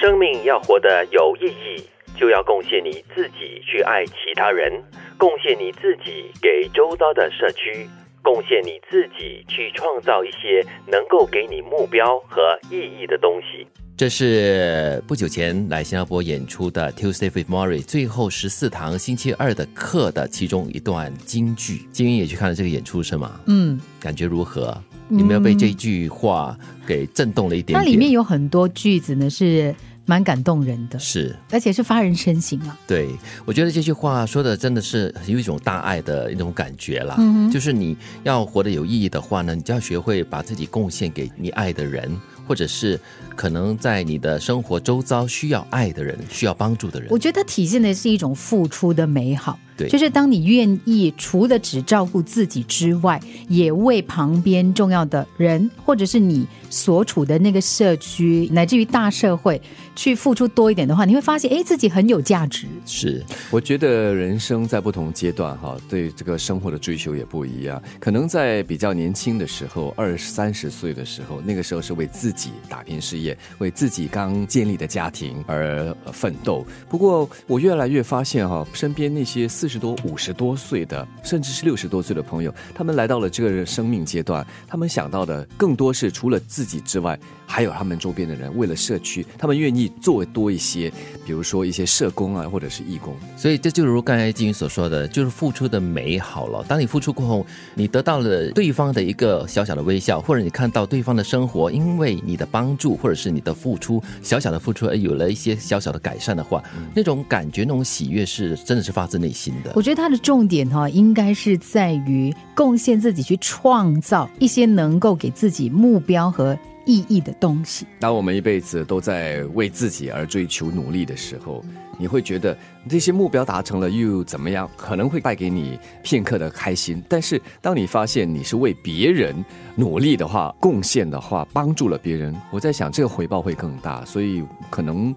[0.00, 1.84] 生命要活得有意义，
[2.18, 4.72] 就要贡献你自己去爱其他人，
[5.18, 7.86] 贡献你自己给周遭的社区，
[8.22, 13.66] 贡献你自己去创造一些能够给你目标和意义的东西。
[13.94, 21.82] 这是不久前来新加坡演出的 Tuesday with Mori 最后十四堂星期二的课的其中一段京剧。
[21.92, 23.38] 金英也去看了这个演出是吗？
[23.48, 24.82] 嗯，感觉如何？
[25.10, 26.56] 有没有被这句话
[26.86, 27.78] 给震动了一点点？
[27.78, 29.74] 它里面有很多句子呢，是
[30.06, 32.76] 蛮感动人的，是，而且是发人深省啊。
[32.86, 33.08] 对，
[33.44, 37.14] 我觉得这句话说的真的是有一种大爱的一种感觉啦。
[37.18, 42.10] 嗯哼就是你要活得有意义的话呢，你就要学会把自己贡献给你爱的人，
[42.50, 42.98] 或者是
[43.36, 47.16] 可能在你的生活周遭需要爱的人、需要帮助的人我。
[47.16, 49.56] 觉得它体现的是一种付出的美好。
[49.76, 53.18] 对就是当你愿意除了只照顾自己之外，
[53.48, 59.62] 也为旁边重要的人，或者是你所处的那个社区，乃至于大社会，
[59.96, 62.66] 去付出多一点的话，你会发现，哎，自己很有价值。
[62.84, 67.82] 是，我觉得人生在不同阶段哈，对这个生活的追求也不一样。
[67.98, 76.64] 可能在比较年轻的时候，二三十岁的时候，那个时候是为自己己打拼事业，为自己刚建立的家庭而奋斗。
[76.88, 90.90] 不过我越来越发现哈，身边那些四十多、五十多岁的，甚至是六十多岁的朋友，他们来到了这个生命阶段，他们想到的更多是除了自己之外，还有他们周边的人，为了社区，他们愿意做多一些，
[91.26, 93.14] 比如说一些社工啊，或者是义工。
[93.36, 96.64] 所以这就如刚才金云所说的，就是付出的美好了。
[96.68, 106.62] 当你付出过后，你得到了对方的一个小小的微笑，或者你看到对方的生活因为你的帮助或者是你的付出，小小的付出而有了一些小小的改善的话，
[106.94, 109.72] 那种感觉、那种喜悦是真的是发自内心的。
[109.74, 116.56] 我觉得它的重点哈、应该是在于贡献自己，去创造一些能够给自己目标和
[116.90, 117.86] 意义的东西。
[118.00, 121.64] 当我们一辈子都在为自己而追求努力的时候，
[121.96, 122.56] 你会觉得
[122.88, 124.68] 这些目标达成了又怎么样？
[124.76, 127.00] 可能会带给你片刻的开心。
[127.08, 129.44] 但是当你发现你是为别人
[129.76, 134.04] 努力的话、贡献的话、帮助了别人，我在想这个回报会更大。
[134.04, 135.14] 所以可能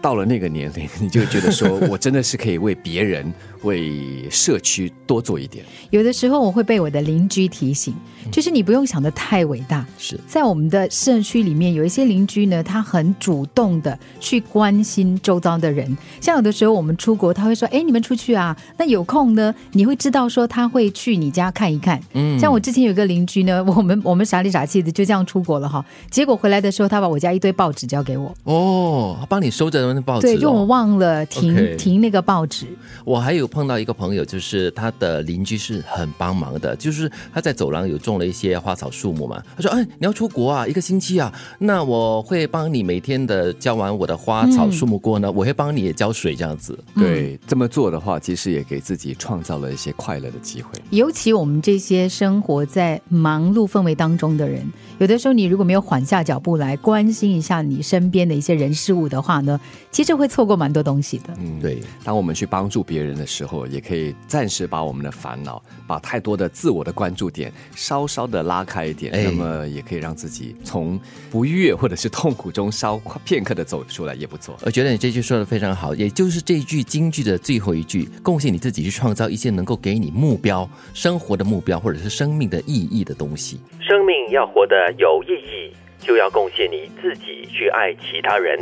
[0.00, 5.64] 到了那个年龄，你就觉得说我真的是可以为别人、为社区多做一点。
[5.90, 7.94] 有的时候我会被我的邻居提醒，
[8.32, 9.84] 就是你不用想的太伟大。
[9.98, 15.96] 是在我们的社区里面，有一些邻居呢，他很主动的去关心周遭的人。
[16.20, 18.56] 像有的时候我们出国，他会说：“哎，你们出去啊？
[18.78, 25.84] 那有空呢，你会知道说他会去你家看一看。”嗯，像我之前有个邻居呢， 我们我们傻里傻气的就这样出国了哈。
[26.10, 30.30] 结果回来的时候，他把我家一堆报纸交给我，哦，他帮你收着那报纸、哦。
[30.30, 32.66] 对，就我忘了停停那个报纸。
[33.04, 39.42] 我还有碰到一个朋友，就是他的邻居是很帮忙的，就是他在走廊有种了一些花草树木嘛。
[39.56, 46.78] 他说：“哎，你要出国啊，一个星期啊，那我会帮你每天的浇完我的花草树木过呢，我会帮你也浇水这样子。
[46.94, 50.70] 对，这么做的话，其实也给自己创造了一些快乐的机会。
[50.90, 54.62] 尤其我们这些生活在忙碌氛围当中的人，
[54.98, 59.58] 有的时候你如果没有缓下脚步来关心一下你身边的一些人事物的话呢，
[59.90, 61.34] 其实会错过蛮多东西的。
[61.38, 70.98] 嗯，对，当我们去帮助别人的时候，也可以暂时把我们的烦恼，把太多的自我的关注点稍稍的拉开一点，哎那么也可以让自己从
[71.30, 74.56] 不悦或者是痛苦中稍片刻的走出来，也不错。
[74.64, 83.60] 我觉得你这句说的非常好，也就是这一句京剧的最后一句，贡献你自己去创造一些能够给你目标、生活的目标或者是生命的意义的东西。
[83.80, 88.58] 生命要活得有意义，就要贡献你自己去爱其他人，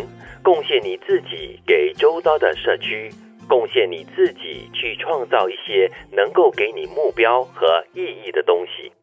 [0.48, 3.12] 贡献你自己给周遭的社区，
[3.47, 8.91] 贡献你自己去创造一些能够给你目标和意义的东西。